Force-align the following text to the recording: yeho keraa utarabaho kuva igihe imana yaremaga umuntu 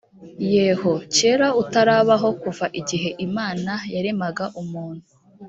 yeho 0.53 0.91
keraa 1.15 1.55
utarabaho 1.61 2.29
kuva 2.41 2.65
igihe 2.79 3.09
imana 3.27 3.71
yaremaga 3.93 4.45
umuntu 4.61 5.05